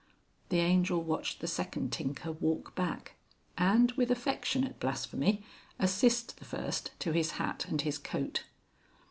[0.49, 3.13] The Angel watched the second tinker walk back,
[3.55, 5.43] and, with affectionate blasphemy,
[5.77, 8.43] assist the first to his hat and his coat.